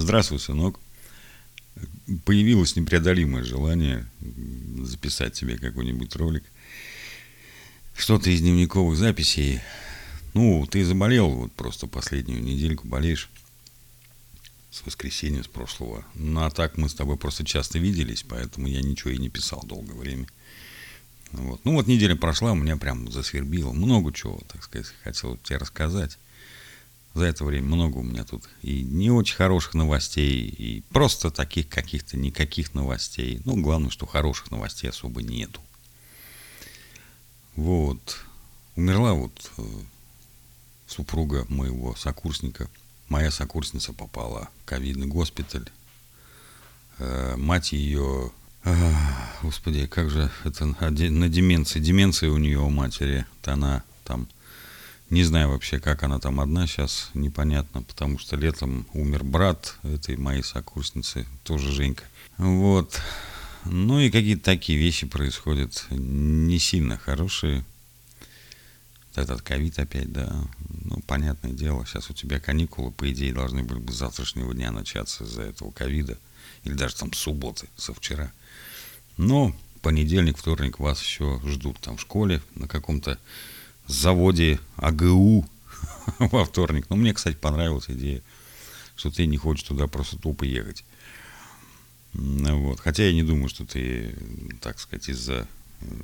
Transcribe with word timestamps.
Здравствуй, 0.00 0.40
сынок. 0.40 0.80
Появилось 2.24 2.74
непреодолимое 2.74 3.44
желание 3.44 4.08
записать 4.78 5.34
тебе 5.34 5.58
какой-нибудь 5.58 6.16
ролик. 6.16 6.42
Что-то 7.94 8.30
из 8.30 8.40
дневниковых 8.40 8.96
записей. 8.96 9.60
Ну, 10.32 10.66
ты 10.66 10.86
заболел 10.86 11.28
вот 11.28 11.52
просто 11.52 11.86
последнюю 11.86 12.42
недельку, 12.42 12.88
болеешь 12.88 13.28
с 14.70 14.86
воскресенья, 14.86 15.42
с 15.42 15.48
прошлого. 15.48 16.06
Ну, 16.14 16.44
а 16.44 16.50
так 16.50 16.78
мы 16.78 16.88
с 16.88 16.94
тобой 16.94 17.18
просто 17.18 17.44
часто 17.44 17.78
виделись, 17.78 18.24
поэтому 18.26 18.68
я 18.68 18.80
ничего 18.80 19.10
и 19.10 19.18
не 19.18 19.28
писал 19.28 19.62
долгое 19.66 19.96
время. 19.96 20.26
Вот. 21.32 21.60
Ну, 21.64 21.74
вот 21.74 21.88
неделя 21.88 22.16
прошла, 22.16 22.52
у 22.52 22.56
меня 22.56 22.78
прям 22.78 23.12
засвербило. 23.12 23.72
Много 23.72 24.14
чего, 24.14 24.40
так 24.48 24.64
сказать, 24.64 24.86
хотел 25.04 25.36
тебе 25.36 25.58
рассказать. 25.58 26.16
За 27.14 27.24
это 27.24 27.44
время 27.44 27.66
много 27.66 27.98
у 27.98 28.02
меня 28.02 28.24
тут 28.24 28.48
и 28.62 28.82
не 28.82 29.10
очень 29.10 29.34
хороших 29.34 29.74
новостей, 29.74 30.46
и 30.46 30.82
просто 30.90 31.30
таких 31.30 31.68
каких-то 31.68 32.16
никаких 32.16 32.72
новостей. 32.72 33.40
Ну, 33.44 33.60
главное, 33.60 33.90
что 33.90 34.06
хороших 34.06 34.50
новостей 34.52 34.90
особо 34.90 35.20
нету. 35.22 35.60
Вот. 37.56 38.24
Умерла 38.76 39.14
вот 39.14 39.50
э, 39.58 39.62
супруга 40.86 41.46
моего 41.48 41.96
сокурсника. 41.96 42.70
Моя 43.08 43.32
сокурсница 43.32 43.92
попала 43.92 44.48
в 44.62 44.64
ковидный 44.66 45.08
госпиталь. 45.08 45.68
Э, 46.98 47.34
мать 47.36 47.72
ее... 47.72 48.30
Э, 48.62 48.94
господи, 49.42 49.86
как 49.88 50.10
же 50.10 50.30
это 50.44 50.64
на 50.64 51.28
деменции. 51.28 51.80
Деменция 51.80 52.30
у 52.30 52.38
нее 52.38 52.60
у 52.60 52.70
матери. 52.70 53.26
-то 53.42 53.52
она 53.52 53.82
там 54.04 54.28
не 55.10 55.24
знаю 55.24 55.50
вообще, 55.50 55.80
как 55.80 56.04
она 56.04 56.18
там 56.20 56.40
одна 56.40 56.66
сейчас, 56.66 57.10
непонятно, 57.14 57.82
потому 57.82 58.18
что 58.18 58.36
летом 58.36 58.86
умер 58.92 59.24
брат 59.24 59.76
этой 59.82 60.16
моей 60.16 60.42
сокурсницы, 60.42 61.26
тоже 61.42 61.72
Женька. 61.72 62.04
Вот. 62.38 63.00
Ну 63.64 63.98
и 63.98 64.10
какие-то 64.10 64.44
такие 64.44 64.78
вещи 64.78 65.06
происходят, 65.06 65.84
не 65.90 66.58
сильно 66.58 66.96
хорошие. 66.96 67.64
Этот 69.16 69.42
ковид 69.42 69.78
опять, 69.78 70.12
да. 70.12 70.32
Ну, 70.84 71.02
понятное 71.06 71.52
дело, 71.52 71.84
сейчас 71.84 72.08
у 72.08 72.14
тебя 72.14 72.38
каникулы, 72.38 72.92
по 72.92 73.10
идее, 73.10 73.34
должны 73.34 73.64
были 73.64 73.80
бы 73.80 73.92
с 73.92 73.96
завтрашнего 73.96 74.54
дня 74.54 74.70
начаться 74.70 75.24
из-за 75.24 75.42
этого 75.42 75.72
ковида. 75.72 76.16
Или 76.62 76.74
даже 76.74 76.94
там 76.94 77.12
субботы, 77.12 77.68
со 77.76 77.92
вчера. 77.92 78.32
Но 79.16 79.54
понедельник, 79.82 80.38
вторник 80.38 80.78
вас 80.78 81.02
еще 81.02 81.40
ждут 81.44 81.80
там 81.80 81.96
в 81.96 82.00
школе 82.00 82.40
на 82.54 82.68
каком-то 82.68 83.18
заводе 83.90 84.60
АГУ 84.76 85.46
во 86.18 86.44
вторник. 86.44 86.86
Но 86.88 86.96
мне, 86.96 87.14
кстати, 87.14 87.36
понравилась 87.36 87.86
идея, 87.88 88.22
что 88.96 89.10
ты 89.10 89.26
не 89.26 89.36
хочешь 89.36 89.66
туда 89.66 89.86
просто 89.86 90.18
тупо 90.18 90.44
ехать. 90.44 90.84
Вот. 92.12 92.80
Хотя 92.80 93.04
я 93.04 93.12
не 93.12 93.22
думаю, 93.22 93.48
что 93.48 93.64
ты, 93.64 94.14
так 94.60 94.80
сказать, 94.80 95.08
из-за 95.08 95.46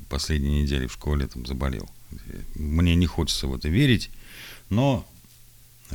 последней 0.08 0.62
недели 0.62 0.86
в 0.86 0.92
школе 0.92 1.26
там 1.26 1.46
заболел. 1.46 1.88
Мне 2.54 2.94
не 2.94 3.06
хочется 3.06 3.46
в 3.46 3.54
это 3.54 3.68
верить, 3.68 4.10
но 4.70 5.06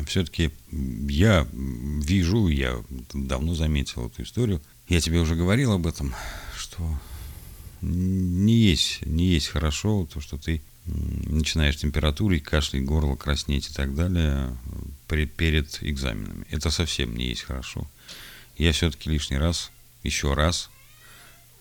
все-таки 0.06 0.52
я 0.72 1.48
вижу, 1.52 2.48
я 2.48 2.84
давно 3.14 3.56
заметил 3.56 4.08
эту 4.08 4.24
историю. 4.24 4.62
Я 4.88 5.00
тебе 5.00 5.20
уже 5.20 5.36
говорил 5.36 5.72
об 5.72 5.88
этом, 5.88 6.14
что 6.58 7.00
не 7.82 8.54
есть, 8.54 9.06
не 9.06 9.28
есть 9.28 9.48
хорошо 9.48 10.08
то, 10.12 10.20
что 10.22 10.38
ты 10.38 10.62
начинаешь 10.86 11.78
температурить, 11.78 12.44
кашлять, 12.44 12.86
горло 12.86 13.16
краснеть 13.16 13.70
и 13.70 13.74
так 13.74 13.96
далее 13.96 14.56
перед, 15.08 15.34
перед 15.34 15.84
экзаменами. 15.84 16.46
Это 16.50 16.72
совсем 16.72 17.16
не 17.16 17.28
есть 17.28 17.44
хорошо. 17.44 17.88
Я 18.58 18.72
все-таки 18.72 19.10
лишний 19.10 19.38
раз, 19.38 19.72
еще 20.04 20.34
раз, 20.34 20.70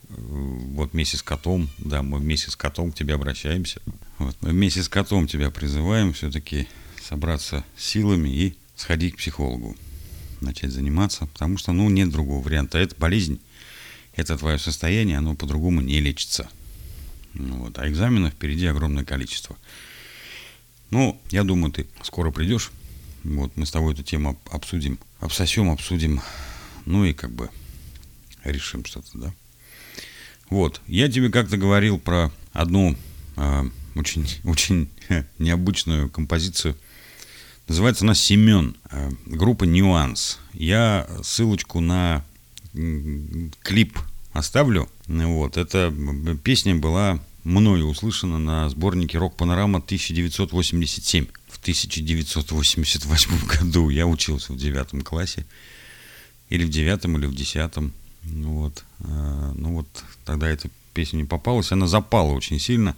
э, 0.09 0.15
вот 0.17 0.93
вместе 0.93 1.17
с 1.17 1.23
котом, 1.23 1.69
да, 1.79 2.03
мы 2.03 2.19
вместе 2.19 2.51
с 2.51 2.57
котом 2.57 2.93
к 2.93 2.95
тебе 2.95 3.15
обращаемся. 3.15 3.81
Вот, 4.19 4.37
мы 4.41 4.50
вместе 4.50 4.83
с 4.83 4.89
котом 4.89 5.27
тебя 5.27 5.50
призываем 5.50 6.12
все-таки 6.12 6.69
собраться 7.03 7.65
силами 7.77 8.28
и 8.28 8.56
сходить 8.77 9.15
к 9.15 9.19
психологу, 9.19 9.77
начать 10.41 10.73
заниматься, 10.73 11.27
потому 11.27 11.59
что, 11.59 11.73
ну, 11.73 11.91
нет 11.91 12.11
другого 12.11 12.43
варианта. 12.43 12.78
Это 12.78 12.97
болезнь, 12.97 13.41
это 14.15 14.37
твое 14.37 14.59
состояние, 14.59 15.19
оно 15.19 15.34
по-другому 15.34 15.81
не 15.81 16.00
лечится. 16.00 16.49
Ну 17.35 17.57
вот. 17.59 17.79
А 17.79 17.89
экзаменов 17.89 18.33
впереди 18.33 18.67
огромное 18.67 19.05
количество. 19.05 19.57
Ну, 20.91 21.21
я 21.31 21.45
думаю, 21.45 21.73
ты 21.73 21.87
скоро 22.03 22.31
придешь. 22.31 22.71
Вот, 23.23 23.57
мы 23.57 23.67
с 23.67 23.71
тобой 23.71 23.93
эту 23.93 24.03
тему 24.03 24.41
обсудим, 24.51 24.99
обсосем, 25.21 25.71
обсудим. 25.71 26.21
Ну 26.87 27.05
и 27.05 27.13
как 27.13 27.31
бы 27.31 27.51
решим 28.45 28.85
что-то, 28.85 29.11
да. 29.15 29.35
Вот, 30.49 30.81
я 30.87 31.09
тебе 31.09 31.31
как-то 31.31 31.57
говорил 31.57 31.99
про 31.99 32.33
одну 32.53 32.97
э, 33.37 33.65
очень, 33.95 34.27
очень 34.45 34.91
необычную 35.39 36.09
композицию. 36.09 36.77
Называется 37.69 38.05
она 38.05 38.15
«Семен», 38.15 38.77
э, 38.91 39.11
группа 39.27 39.65
«Нюанс». 39.65 40.41
Я 40.53 41.09
ссылочку 41.23 41.81
на 41.81 42.25
клип 43.62 43.99
оставлю. 44.33 44.89
Вот, 45.07 45.57
эта 45.57 45.93
песня 46.43 46.75
была 46.75 47.21
мною 47.45 47.87
услышана 47.87 48.39
на 48.39 48.69
сборнике 48.69 49.19
«Рок-панорама» 49.19 49.79
1987. 49.79 51.27
В 51.49 51.59
1988 51.59 53.47
году 53.59 53.89
я 53.89 54.07
учился 54.07 54.53
в 54.53 54.57
девятом 54.57 55.03
классе. 55.03 55.47
Или 56.49 56.65
в 56.65 56.71
девятом, 56.71 57.17
или 57.17 57.27
в 57.27 57.35
десятом. 57.35 57.93
Вот. 58.23 58.85
А, 59.01 59.53
ну 59.57 59.75
вот 59.77 59.87
тогда 60.25 60.49
эта 60.49 60.69
песня 60.95 61.19
не 61.19 61.25
попалась. 61.25 61.73
Она 61.73 61.87
запала 61.87 62.33
очень 62.33 62.59
сильно, 62.59 62.97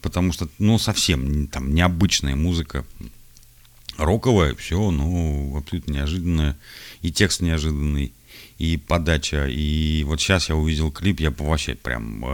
потому 0.00 0.32
что, 0.32 0.48
ну, 0.58 0.78
совсем 0.78 1.46
там 1.48 1.74
необычная 1.74 2.36
музыка. 2.36 2.84
Роковая, 3.96 4.54
все, 4.56 4.90
ну, 4.90 5.56
абсолютно 5.56 5.92
неожиданная. 5.92 6.56
И 7.02 7.12
текст 7.12 7.40
неожиданный 7.40 8.12
и 8.58 8.76
подача. 8.76 9.46
И 9.48 10.04
вот 10.04 10.20
сейчас 10.20 10.48
я 10.48 10.56
увидел 10.56 10.90
клип, 10.90 11.20
я 11.20 11.30
вообще 11.30 11.74
прям, 11.74 12.24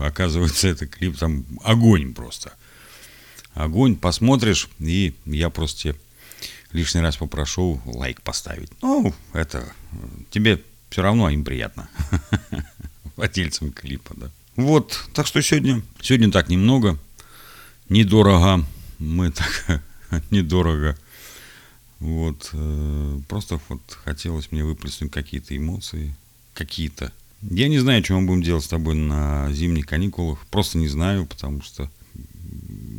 оказывается, 0.00 0.68
это 0.68 0.86
клип 0.86 1.16
там 1.16 1.44
огонь 1.62 2.14
просто. 2.14 2.52
Огонь, 3.54 3.96
посмотришь, 3.96 4.68
и 4.78 5.14
я 5.24 5.48
просто 5.48 5.80
тебе 5.80 5.96
лишний 6.72 7.00
раз 7.00 7.16
попрошу 7.16 7.80
лайк 7.86 8.20
поставить. 8.22 8.70
Ну, 8.82 9.14
это 9.32 9.72
тебе 10.30 10.62
все 10.90 11.02
равно 11.02 11.30
им 11.30 11.44
приятно. 11.44 11.88
Владельцам 13.16 13.72
клипа, 13.72 14.14
да. 14.16 14.30
Вот, 14.56 15.08
так 15.14 15.26
что 15.26 15.42
сегодня, 15.42 15.82
сегодня 16.00 16.30
так 16.30 16.48
немного, 16.48 16.98
недорого, 17.88 18.64
мы 18.98 19.30
так 19.30 19.82
недорого 20.30 20.96
вот, 22.00 22.50
э, 22.52 23.20
просто 23.28 23.60
вот 23.68 23.80
хотелось 24.04 24.52
мне 24.52 24.64
выплеснуть 24.64 25.12
какие-то 25.12 25.56
эмоции, 25.56 26.14
какие-то. 26.54 27.12
Я 27.42 27.68
не 27.68 27.78
знаю, 27.78 28.04
что 28.04 28.18
мы 28.18 28.26
будем 28.26 28.42
делать 28.42 28.64
с 28.64 28.68
тобой 28.68 28.94
на 28.94 29.50
зимних 29.52 29.86
каникулах, 29.86 30.46
просто 30.50 30.78
не 30.78 30.88
знаю, 30.88 31.26
потому 31.26 31.62
что 31.62 31.90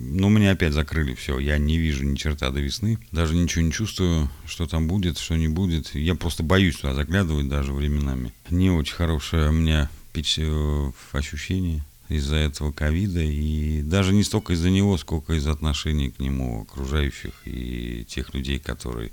ну, 0.09 0.29
меня 0.29 0.51
опять 0.51 0.73
закрыли 0.73 1.13
все. 1.13 1.37
Я 1.37 1.57
не 1.57 1.77
вижу 1.77 2.03
ни 2.03 2.15
черта 2.15 2.49
до 2.49 2.59
весны. 2.59 2.97
Даже 3.11 3.35
ничего 3.35 3.63
не 3.63 3.71
чувствую, 3.71 4.29
что 4.45 4.65
там 4.65 4.87
будет, 4.87 5.17
что 5.17 5.35
не 5.35 5.47
будет. 5.47 5.93
Я 5.93 6.15
просто 6.15 6.43
боюсь 6.43 6.77
туда 6.77 6.95
заглядывать 6.95 7.47
даже 7.47 7.73
временами. 7.73 8.33
Не 8.49 8.71
очень 8.71 8.95
хорошее 8.95 9.49
у 9.49 9.53
меня 9.53 9.89
э, 10.15 10.91
ощущение 11.11 11.83
из-за 12.09 12.35
этого 12.35 12.71
ковида, 12.71 13.21
и 13.21 13.81
даже 13.81 14.13
не 14.13 14.23
столько 14.23 14.53
из-за 14.53 14.69
него, 14.69 14.97
сколько 14.97 15.33
из-за 15.33 15.51
отношений 15.51 16.09
к 16.09 16.19
нему 16.19 16.61
окружающих 16.61 17.33
и 17.45 18.05
тех 18.07 18.33
людей, 18.33 18.59
которые, 18.59 19.11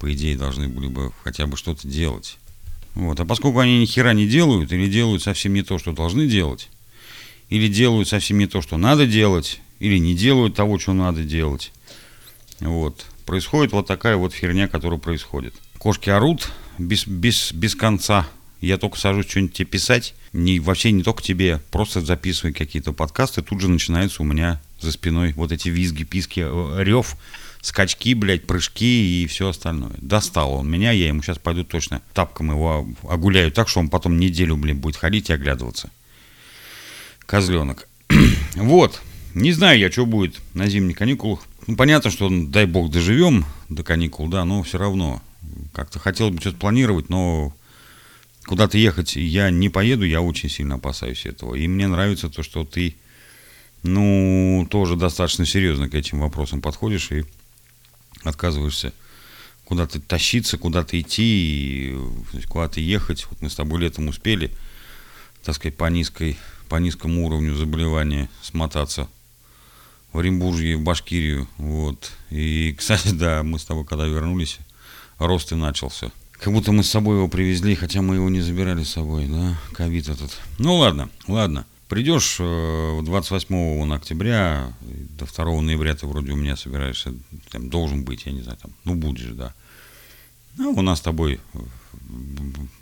по 0.00 0.12
идее, 0.12 0.36
должны 0.36 0.68
были 0.68 0.88
бы 0.88 1.12
хотя 1.22 1.46
бы 1.46 1.56
что-то 1.56 1.86
делать. 1.86 2.38
Вот. 2.94 3.20
А 3.20 3.24
поскольку 3.24 3.60
они 3.60 3.78
ни 3.78 3.86
хера 3.86 4.12
не 4.12 4.26
делают, 4.26 4.72
или 4.72 4.90
делают 4.90 5.22
совсем 5.22 5.54
не 5.54 5.62
то, 5.62 5.78
что 5.78 5.92
должны 5.92 6.26
делать, 6.26 6.68
или 7.48 7.68
делают 7.68 8.08
совсем 8.08 8.38
не 8.38 8.46
то, 8.46 8.60
что 8.60 8.76
надо 8.76 9.06
делать, 9.06 9.60
или 9.78 9.98
не 9.98 10.14
делают 10.14 10.56
того, 10.56 10.78
что 10.78 10.92
надо 10.92 11.22
делать, 11.22 11.72
вот, 12.58 13.06
происходит 13.24 13.72
вот 13.72 13.86
такая 13.86 14.16
вот 14.16 14.34
херня, 14.34 14.66
которая 14.66 14.98
происходит. 14.98 15.54
Кошки 15.78 16.10
орут 16.10 16.50
без, 16.78 17.06
без, 17.06 17.52
без 17.52 17.76
конца, 17.76 18.26
я 18.60 18.78
только 18.78 18.98
сажусь 18.98 19.28
что-нибудь 19.28 19.54
тебе 19.54 19.66
писать, 19.66 20.14
не, 20.32 20.60
вообще 20.60 20.92
не 20.92 21.02
только 21.02 21.22
тебе, 21.22 21.60
просто 21.70 22.00
записываю 22.00 22.54
какие-то 22.54 22.92
подкасты, 22.92 23.42
тут 23.42 23.60
же 23.60 23.68
начинаются 23.68 24.22
у 24.22 24.26
меня 24.26 24.60
за 24.80 24.92
спиной 24.92 25.32
вот 25.34 25.52
эти 25.52 25.68
визги, 25.68 26.04
писки, 26.04 26.44
э, 26.44 26.82
рев, 26.82 27.16
скачки, 27.60 28.14
блядь, 28.14 28.46
прыжки 28.46 29.22
и 29.22 29.26
все 29.26 29.48
остальное. 29.48 29.92
Достал 29.98 30.54
он 30.54 30.70
меня, 30.70 30.92
я 30.92 31.08
ему 31.08 31.22
сейчас 31.22 31.38
пойду 31.38 31.64
точно 31.64 32.02
тапком 32.14 32.50
его 32.50 32.88
огуляю 33.08 33.50
так, 33.52 33.68
что 33.68 33.80
он 33.80 33.88
потом 33.88 34.18
неделю, 34.18 34.56
блин, 34.56 34.78
будет 34.78 34.96
ходить 34.96 35.30
и 35.30 35.32
оглядываться. 35.32 35.90
Козленок. 37.26 37.88
вот. 38.54 39.00
Не 39.34 39.52
знаю 39.52 39.78
я, 39.78 39.90
что 39.90 40.06
будет 40.06 40.36
на 40.54 40.66
зимних 40.68 40.96
каникулах. 40.96 41.40
Ну, 41.66 41.76
понятно, 41.76 42.10
что, 42.10 42.28
дай 42.30 42.64
бог, 42.64 42.90
доживем 42.90 43.44
до 43.68 43.82
каникул, 43.82 44.26
да, 44.28 44.44
но 44.44 44.62
все 44.62 44.78
равно 44.78 45.22
как-то 45.74 45.98
хотел 45.98 46.30
бы 46.30 46.40
что-то 46.40 46.56
планировать, 46.56 47.10
но 47.10 47.54
куда-то 48.48 48.78
ехать 48.78 49.16
я 49.16 49.50
не 49.50 49.68
поеду, 49.68 50.04
я 50.06 50.22
очень 50.22 50.48
сильно 50.48 50.76
опасаюсь 50.76 51.26
этого. 51.26 51.54
И 51.54 51.68
мне 51.68 51.86
нравится 51.86 52.30
то, 52.30 52.42
что 52.42 52.64
ты, 52.64 52.96
ну, 53.82 54.66
тоже 54.70 54.96
достаточно 54.96 55.44
серьезно 55.44 55.90
к 55.90 55.94
этим 55.94 56.20
вопросам 56.20 56.62
подходишь 56.62 57.12
и 57.12 57.24
отказываешься 58.24 58.94
куда-то 59.66 60.00
тащиться, 60.00 60.56
куда-то 60.56 60.98
идти, 60.98 61.94
куда-то 62.48 62.80
ехать. 62.80 63.26
Вот 63.28 63.42
мы 63.42 63.50
с 63.50 63.54
тобой 63.54 63.80
летом 63.80 64.08
успели, 64.08 64.50
так 65.44 65.54
сказать, 65.54 65.76
по, 65.76 65.84
низкой, 65.90 66.38
по 66.70 66.76
низкому 66.76 67.26
уровню 67.26 67.54
заболевания 67.54 68.30
смотаться 68.40 69.08
в 70.14 70.20
Оренбурге, 70.20 70.76
в 70.76 70.80
Башкирию. 70.80 71.46
Вот. 71.58 72.12
И, 72.30 72.74
кстати, 72.78 73.10
да, 73.10 73.42
мы 73.42 73.58
с 73.58 73.66
тобой, 73.66 73.84
когда 73.84 74.06
вернулись, 74.06 74.58
рост 75.18 75.52
и 75.52 75.54
начался. 75.54 76.10
Как 76.38 76.52
будто 76.52 76.70
мы 76.70 76.84
с 76.84 76.90
собой 76.90 77.16
его 77.16 77.28
привезли, 77.28 77.74
хотя 77.74 78.00
мы 78.00 78.14
его 78.14 78.30
не 78.30 78.40
забирали 78.40 78.84
с 78.84 78.90
собой, 78.90 79.26
да, 79.26 79.58
ковид 79.72 80.08
этот. 80.08 80.38
Ну 80.58 80.76
ладно, 80.76 81.10
ладно. 81.26 81.66
Придешь 81.88 82.36
28 82.36 83.54
э, 83.54 83.94
октября, 83.94 84.72
до 85.18 85.24
2 85.24 85.60
ноября 85.62 85.96
ты 85.96 86.06
вроде 86.06 86.32
у 86.32 86.36
меня 86.36 86.54
собираешься, 86.54 87.14
там, 87.50 87.70
должен 87.70 88.04
быть, 88.04 88.26
я 88.26 88.32
не 88.32 88.42
знаю, 88.42 88.58
там, 88.60 88.72
ну 88.84 88.94
будешь, 88.94 89.32
да. 89.32 89.54
Ну, 90.58 90.72
у 90.72 90.82
нас 90.82 90.98
с 90.98 91.02
тобой 91.02 91.40
э, 91.54 91.58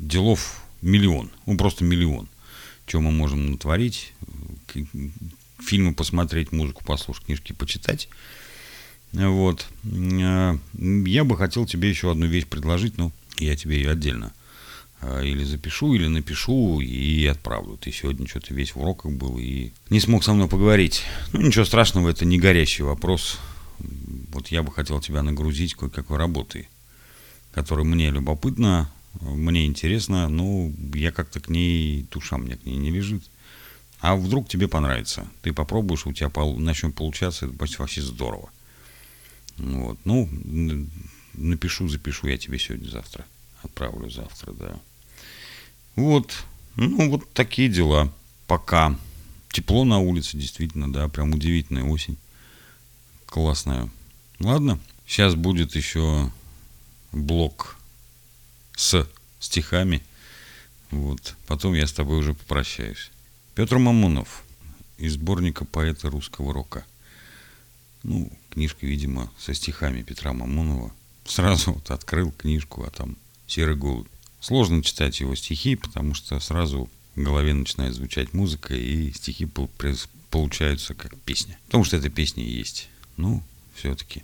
делов 0.01 0.61
миллион, 0.83 1.31
ну 1.47 1.57
просто 1.57 1.85
миллион. 1.85 2.29
Что 2.87 3.01
мы 3.01 3.11
можем 3.11 3.53
натворить, 3.53 4.13
фильмы 5.59 5.95
посмотреть, 5.95 6.53
музыку 6.53 6.85
послушать, 6.85 7.25
книжки 7.25 7.53
почитать. 7.53 8.09
Вот. 9.13 9.67
Э, 9.85 10.59
я 10.75 11.25
бы 11.25 11.37
хотел 11.37 11.65
тебе 11.65 11.89
еще 11.89 12.11
одну 12.11 12.27
вещь 12.27 12.47
предложить, 12.47 12.99
но 12.99 13.13
я 13.39 13.57
тебе 13.57 13.77
ее 13.77 13.91
отдельно 13.91 14.33
а, 15.01 15.23
или 15.23 15.45
запишу, 15.45 15.95
или 15.95 16.07
напишу 16.07 16.81
и 16.81 17.27
отправлю. 17.27 17.77
Ты 17.77 17.93
сегодня 17.93 18.27
что-то 18.27 18.55
весь 18.55 18.75
в 18.75 18.81
уроках 18.81 19.13
был 19.13 19.39
и 19.39 19.73
не 19.91 20.01
смог 20.01 20.25
со 20.25 20.33
мной 20.33 20.49
поговорить. 20.49 21.03
Ну, 21.33 21.43
ничего 21.43 21.65
страшного, 21.65 22.11
это 22.11 22.25
не 22.25 22.39
горящий 22.39 22.83
вопрос. 22.83 23.39
Вот 24.33 24.49
я 24.49 24.63
бы 24.63 24.73
хотел 24.73 25.01
тебя 25.01 25.23
нагрузить 25.23 25.75
кое-какой 25.75 26.17
работой, 26.17 26.69
которая 27.53 27.85
мне 27.85 28.11
любопытна, 28.11 28.91
мне 29.21 29.67
интересно, 29.67 30.29
но 30.29 30.71
я 30.95 31.11
как-то 31.13 31.41
к 31.41 31.49
ней, 31.49 32.07
душа 32.11 32.39
мне 32.39 32.57
к 32.57 32.65
ней 32.67 32.77
не 32.77 32.91
лежит. 32.91 33.23
А 34.01 34.15
вдруг 34.15 34.49
тебе 34.49 34.69
понравится? 34.69 35.27
Ты 35.43 35.53
попробуешь, 35.53 36.07
у 36.07 36.13
тебя 36.13 36.31
начнет 36.59 36.95
получаться, 36.95 37.47
это 37.47 37.55
будет 37.55 37.79
вообще 37.79 38.03
здорово. 38.03 38.51
Вот. 39.57 39.99
Ну, 40.05 40.29
напишу, 41.37 41.89
запишу 41.89 42.29
я 42.29 42.39
тебе 42.39 42.59
сегодня, 42.59 42.89
завтра. 42.89 43.25
Отправлю 43.63 44.11
завтра, 44.11 44.53
да. 44.53 44.81
Вот. 45.95 46.45
Ну, 46.77 47.11
вот 47.11 47.33
такие 47.33 47.69
дела. 47.69 48.13
Пока. 48.47 48.99
Тепло 49.51 49.85
на 49.85 49.99
улице, 49.99 50.37
действительно, 50.37 50.93
да. 50.93 51.09
Прям 51.09 51.33
удивительная 51.33 51.85
осень. 51.85 52.19
Классная. 53.27 53.91
Ладно. 54.39 54.79
Сейчас 55.07 55.35
будет 55.35 55.75
еще 55.75 56.31
блок 57.13 57.77
с 58.77 59.09
стихами. 59.41 60.03
Вот. 60.91 61.35
Потом 61.47 61.75
я 61.75 61.87
с 61.87 61.93
тобой 61.93 62.19
уже 62.19 62.35
попрощаюсь. 62.35 63.11
Петр 63.55 63.79
Мамонов 63.79 64.45
из 64.99 65.15
сборника 65.15 65.65
поэта 65.65 66.11
русского 66.11 66.53
рока. 66.53 66.85
Ну, 68.03 68.31
книжка, 68.51 68.87
видимо, 68.87 69.33
со 69.39 69.55
стихами 69.55 70.03
Петра 70.03 70.33
Мамонова. 70.33 70.93
Сразу 71.27 71.73
вот 71.73 71.91
открыл 71.91 72.31
книжку, 72.31 72.85
а 72.85 72.91
там 72.91 73.17
«Серый 73.47 73.77
голубь». 73.77 74.09
Сложно 74.41 74.83
читать 74.83 75.21
его 75.21 75.35
стихи, 75.35 75.75
потому 75.75 76.15
что 76.15 76.39
сразу 76.39 76.89
в 77.17 77.21
голове 77.21 77.53
начинает 77.53 77.95
звучать 77.95 78.33
музыка, 78.33 78.75
и 78.75 79.13
стихи 79.13 79.49
получаются 80.31 80.95
как 80.95 81.19
песня. 81.23 81.59
Потому 81.67 81.85
что 81.85 81.97
эта 81.97 82.11
песня 82.11 82.45
и 82.45 82.53
есть. 82.53 82.89
Ну, 83.17 83.43
все-таки. 83.75 84.23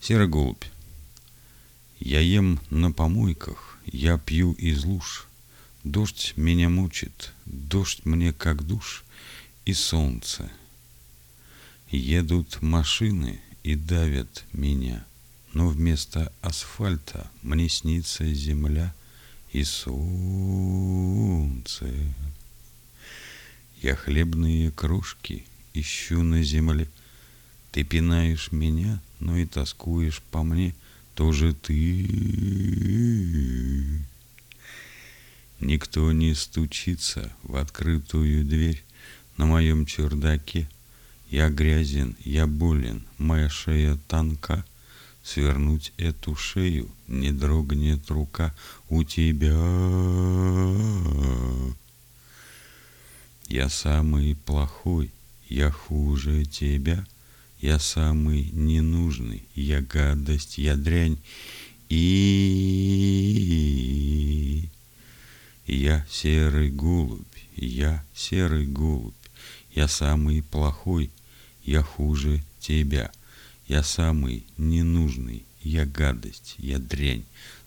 Серый 0.00 0.28
голубь. 0.28 0.64
Я 1.98 2.20
ем 2.20 2.58
на 2.70 2.90
помойках, 2.90 3.78
я 3.84 4.16
пью 4.18 4.52
из 4.52 4.84
луж. 4.84 5.26
Дождь 5.84 6.32
меня 6.36 6.68
мучит, 6.68 7.32
дождь 7.44 8.04
мне 8.04 8.32
как 8.32 8.66
душ 8.66 9.04
и 9.66 9.74
солнце. 9.74 10.50
Едут 11.90 12.62
машины 12.62 13.40
и 13.62 13.74
давят 13.74 14.44
меня— 14.52 15.04
но 15.56 15.68
вместо 15.68 16.30
асфальта 16.42 17.30
мне 17.40 17.70
снится 17.70 18.30
земля 18.34 18.94
и 19.52 19.64
солнце. 19.64 19.94
Я 23.80 23.96
хлебные 23.96 24.70
кружки 24.70 25.46
ищу 25.72 26.22
на 26.22 26.42
земле. 26.42 26.90
Ты 27.72 27.84
пинаешь 27.84 28.52
меня, 28.52 29.00
но 29.18 29.38
и 29.38 29.46
тоскуешь 29.46 30.20
по 30.30 30.42
мне 30.42 30.74
тоже 31.14 31.54
ты. 31.54 32.06
Никто 35.60 36.12
не 36.12 36.34
стучится 36.34 37.32
в 37.42 37.56
открытую 37.56 38.44
дверь 38.44 38.84
на 39.38 39.46
моем 39.46 39.86
чердаке. 39.86 40.68
Я 41.30 41.48
грязен, 41.48 42.14
я 42.24 42.46
болен, 42.46 43.06
моя 43.16 43.48
шея 43.48 43.98
тонка— 44.06 44.62
свернуть 45.26 45.92
эту 45.96 46.36
шею, 46.36 46.88
не 47.08 47.32
дрогнет 47.32 48.08
рука 48.10 48.54
у 48.88 49.02
тебя. 49.02 49.56
Я 53.48 53.68
самый 53.68 54.36
плохой, 54.36 55.10
я 55.48 55.72
хуже 55.72 56.44
тебя, 56.44 57.04
я 57.60 57.80
самый 57.80 58.50
ненужный, 58.52 59.42
я 59.54 59.80
гадость, 59.80 60.58
я 60.58 60.76
дрянь, 60.76 61.18
и 61.88 63.08
я 65.66 66.06
серый 66.08 66.70
голубь, 66.70 67.26
я 67.56 68.04
серый 68.14 68.66
голубь, 68.66 69.14
я 69.74 69.88
самый 69.88 70.44
плохой, 70.44 71.10
я 71.64 71.82
хуже 71.82 72.44
тебя. 72.60 73.10
Я 73.68 73.82
самый 73.82 74.46
ненужный, 74.56 75.44
я 75.62 75.86
гадость, 75.86 76.54
я 76.58 76.78
дрянь, 76.78 77.24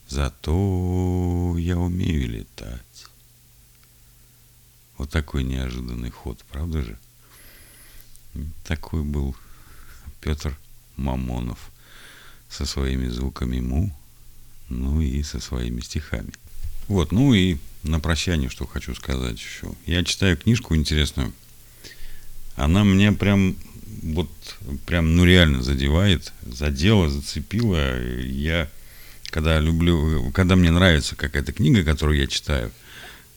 зато 0.08 1.56
я 1.58 1.78
умею 1.78 2.30
летать. 2.30 2.80
Вот 4.98 5.10
такой 5.10 5.44
неожиданный 5.44 6.10
ход, 6.10 6.44
правда 6.50 6.82
же? 6.82 6.98
Такой 8.64 9.04
был 9.04 9.36
Петр 10.22 10.58
Мамонов 10.96 11.72
со 12.50 12.66
своими 12.66 13.08
звуками 13.08 13.60
му, 13.60 13.96
ну 14.70 15.02
и 15.02 15.22
со 15.24 15.40
своими 15.40 15.82
стихами. 15.82 16.32
Вот, 16.88 17.12
ну 17.12 17.34
и 17.34 17.58
на 17.84 18.00
прощание, 18.00 18.50
что 18.50 18.66
хочу 18.66 18.96
сказать 18.96 19.38
еще. 19.38 19.74
Я 19.86 20.04
читаю 20.04 20.38
книжку 20.38 20.76
интересную. 20.76 21.34
Она 22.56 22.84
мне 22.84 23.12
прям 23.12 23.56
вот 24.02 24.30
прям, 24.86 25.16
ну 25.16 25.26
реально 25.26 25.62
задевает, 25.62 26.32
задела, 26.42 27.10
зацепила. 27.10 28.02
Я, 28.22 28.70
когда 29.30 29.60
люблю, 29.60 30.32
когда 30.32 30.56
мне 30.56 30.72
нравится 30.72 31.16
какая-то 31.16 31.54
книга, 31.54 31.84
которую 31.84 32.20
я 32.20 32.28
читаю, 32.28 32.72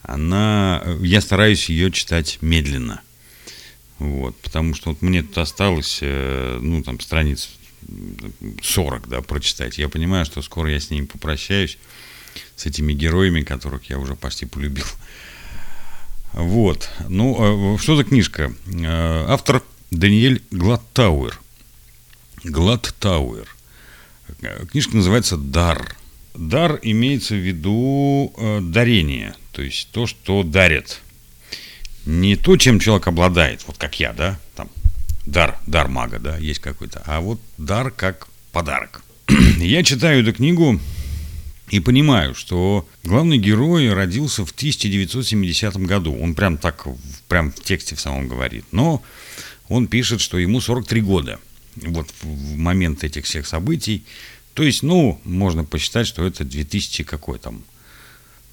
она, 0.01 0.83
я 1.01 1.21
стараюсь 1.21 1.69
ее 1.69 1.91
читать 1.91 2.39
медленно. 2.41 3.01
Вот, 3.99 4.35
потому 4.37 4.73
что 4.73 4.89
вот 4.89 5.01
мне 5.01 5.21
тут 5.21 5.37
осталось, 5.37 5.99
э, 6.01 6.59
ну, 6.61 6.83
там, 6.83 6.99
страниц 6.99 7.49
40, 8.61 9.07
да, 9.07 9.21
прочитать. 9.21 9.77
Я 9.77 9.87
понимаю, 9.87 10.25
что 10.25 10.41
скоро 10.41 10.71
я 10.71 10.79
с 10.79 10.89
ними 10.89 11.05
попрощаюсь, 11.05 11.77
с 12.55 12.65
этими 12.65 12.93
героями, 12.93 13.41
которых 13.41 13.89
я 13.89 13.99
уже 13.99 14.15
почти 14.15 14.45
полюбил. 14.45 14.85
Вот. 16.33 16.89
Ну, 17.07 17.75
э, 17.75 17.77
что 17.77 17.95
за 17.95 18.03
книжка? 18.03 18.53
Э, 18.65 19.25
автор 19.27 19.63
Даниэль 19.93 20.41
Глаттауэр. 20.49 21.39
Глаттауэр. 22.43 23.47
Книжка 24.71 24.95
называется 24.95 25.37
«Дар». 25.37 25.95
Дар 26.33 26.79
имеется 26.81 27.35
в 27.35 27.37
виду 27.37 28.33
э, 28.35 28.59
дарение, 28.59 29.35
то 29.51 29.61
есть 29.61 29.89
то, 29.91 30.07
что 30.07 30.41
дарят. 30.41 30.99
Не 32.07 32.35
то, 32.35 32.57
чем 32.57 32.79
человек 32.79 33.07
обладает, 33.07 33.63
вот 33.67 33.77
как 33.77 33.99
я, 33.99 34.13
да, 34.13 34.39
там, 34.55 34.67
дар, 35.27 35.59
дар 35.67 35.89
мага, 35.89 36.17
да, 36.17 36.37
есть 36.37 36.59
какой-то, 36.59 37.03
а 37.05 37.21
вот 37.21 37.39
дар 37.59 37.91
как 37.91 38.29
подарок. 38.51 39.03
я 39.59 39.83
читаю 39.83 40.23
эту 40.23 40.33
книгу 40.33 40.79
и 41.69 41.79
понимаю, 41.79 42.33
что 42.33 42.89
главный 43.03 43.37
герой 43.37 43.93
родился 43.93 44.43
в 44.43 44.51
1970 44.51 45.77
году. 45.77 46.17
Он 46.19 46.33
прям 46.33 46.57
так, 46.57 46.87
прям 47.27 47.51
в 47.51 47.59
тексте 47.59 47.95
в 47.95 48.01
самом 48.01 48.27
говорит. 48.27 48.65
Но 48.71 49.03
он 49.73 49.87
пишет, 49.87 50.21
что 50.21 50.37
ему 50.37 50.61
43 50.61 51.01
года. 51.01 51.39
Вот 51.75 52.07
в 52.21 52.55
момент 52.55 53.03
этих 53.03 53.25
всех 53.25 53.47
событий, 53.47 54.05
То 54.53 54.61
есть, 54.61 54.83
ну, 54.83 55.19
можно 55.23 55.65
посчитать, 55.65 56.05
что 56.05 56.23
это 56.25 56.43
2000 56.43 57.03
какой 57.03 57.39
там, 57.39 57.63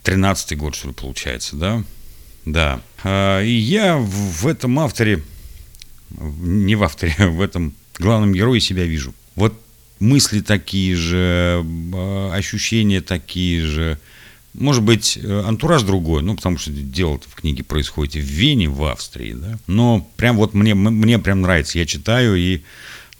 13 0.04 0.56
год, 0.56 0.74
что 0.74 0.88
ли, 0.88 0.94
получается, 0.94 1.56
да? 1.56 1.84
Да. 2.46 2.80
А, 3.04 3.42
и 3.42 3.52
я 3.52 3.98
в 3.98 4.46
этом 4.46 4.78
авторе, 4.78 5.22
не 6.08 6.74
в 6.74 6.82
авторе, 6.82 7.14
а 7.18 7.26
в 7.28 7.42
этом 7.42 7.74
главном 7.98 8.32
герое 8.32 8.60
себя 8.60 8.84
вижу. 8.84 9.14
Вот 9.34 9.60
мысли 9.98 10.40
такие 10.40 10.96
же, 10.96 11.62
а, 11.94 12.32
ощущения 12.34 13.02
такие 13.02 13.66
же. 13.66 13.98
Может 14.52 14.82
быть, 14.82 15.16
э, 15.16 15.42
антураж 15.46 15.82
другой, 15.82 16.22
ну, 16.22 16.34
потому 16.34 16.58
что 16.58 16.70
дело 16.70 17.20
в 17.24 17.34
книге 17.34 17.62
происходит 17.62 18.14
в 18.14 18.26
Вене, 18.26 18.68
в 18.68 18.84
Австрии, 18.84 19.32
да. 19.32 19.58
Но 19.66 20.08
прям 20.16 20.36
вот 20.36 20.54
мне, 20.54 20.74
мне 20.74 21.18
прям 21.18 21.42
нравится. 21.42 21.78
Я 21.78 21.86
читаю, 21.86 22.36
и 22.36 22.62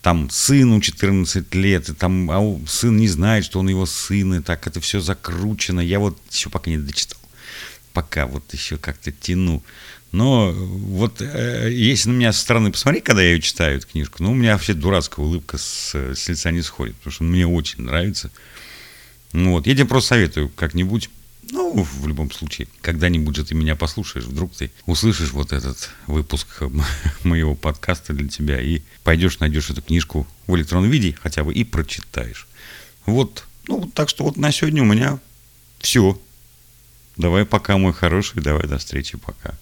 там 0.03 0.29
сыну 0.31 0.81
14 0.81 1.55
лет, 1.55 1.89
и 1.89 1.95
там 1.95 2.31
а 2.31 2.61
сын 2.67 2.97
не 2.97 3.07
знает, 3.07 3.45
что 3.45 3.61
он 3.61 3.69
его 3.69 3.87
сын, 3.87 4.35
и 4.35 4.43
так 4.43 4.67
это 4.67 4.81
все 4.81 5.01
закручено. 5.01 5.81
Я 5.81 6.01
вот 6.01 6.19
еще 6.31 6.51
пока 6.51 6.71
не 6.71 6.79
дочитал. 6.79 7.19
Пока 7.93 8.27
вот 8.27 8.53
еще 8.53 8.77
как-то 8.77 9.13
тяну. 9.13 9.63
Но 10.13 10.53
вот 10.53 11.21
э, 11.21 11.71
если 11.73 12.09
на 12.09 12.15
меня 12.15 12.33
со 12.33 12.41
стороны 12.41 12.73
посмотреть, 12.73 13.05
когда 13.05 13.23
я 13.23 13.35
ее 13.35 13.41
читаю, 13.41 13.79
эту 13.79 13.87
книжку, 13.87 14.23
ну, 14.23 14.33
у 14.33 14.35
меня 14.35 14.55
вообще 14.55 14.75
дурацкая 14.75 15.25
улыбка 15.25 15.59
с, 15.59 15.95
с 15.95 16.29
лица 16.29 16.51
не 16.51 16.63
сходит, 16.63 16.97
потому 16.97 17.13
что 17.13 17.25
мне 17.25 17.47
очень 17.47 17.83
нравится. 17.83 18.33
Ну, 19.33 19.53
вот. 19.53 19.67
Я 19.67 19.75
тебе 19.75 19.85
просто 19.85 20.11
советую 20.11 20.49
как-нибудь, 20.51 21.11
ну, 21.51 21.83
в 21.83 22.07
любом 22.07 22.31
случае, 22.31 22.69
когда-нибудь 22.81 23.37
же 23.37 23.45
ты 23.45 23.55
меня 23.55 23.77
послушаешь, 23.77 24.27
вдруг 24.27 24.53
ты 24.55 24.71
услышишь 24.87 25.33
вот 25.33 25.53
этот 25.53 25.91
выпуск 26.07 26.63
моего 27.25 27.55
подкаста 27.55 28.13
для 28.13 28.29
тебя 28.29 28.61
и 28.61 28.83
пойдешь, 29.05 29.39
найдешь 29.41 29.71
эту 29.71 29.83
книжку 29.83 30.27
в 30.47 30.57
электронном 30.57 30.91
виде 30.91 31.17
хотя 31.21 31.45
бы 31.45 31.53
и 31.53 31.65
прочитаешь. 31.65 32.47
Вот, 33.07 33.45
ну, 33.67 33.91
так 33.95 34.09
что 34.09 34.25
вот 34.25 34.37
на 34.37 34.53
сегодня 34.53 34.83
у 34.83 34.87
меня 34.87 35.19
все. 35.79 36.21
Давай 37.17 37.45
пока, 37.45 37.77
мой 37.77 37.93
хороший, 37.93 38.43
давай 38.43 38.67
до 38.67 38.79
встречи, 38.79 39.19
пока. 39.19 39.59